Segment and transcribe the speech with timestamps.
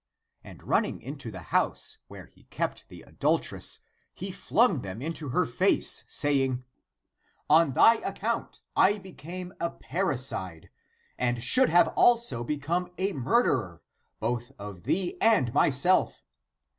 [0.43, 3.81] And running into the house, where he kept the adultress,
[4.15, 6.63] he flung (them) into her face saying,"
[7.51, 10.71] On thy account I became a parricide,
[11.19, 13.83] and (should have also) became (a murderer)
[14.19, 16.23] both of thee and myself.